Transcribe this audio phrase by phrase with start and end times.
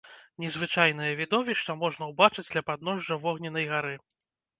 [0.43, 3.93] Незвычайнае відовішча можна ўбачыць ля падножжа вогненнай гары.